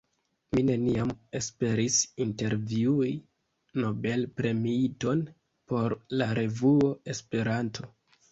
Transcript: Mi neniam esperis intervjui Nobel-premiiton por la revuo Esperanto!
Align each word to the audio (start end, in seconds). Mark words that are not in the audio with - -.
Mi 0.55 0.61
neniam 0.67 1.09
esperis 1.39 1.97
intervjui 2.25 3.11
Nobel-premiiton 3.83 5.21
por 5.73 5.97
la 6.23 6.31
revuo 6.41 6.89
Esperanto! 7.15 7.89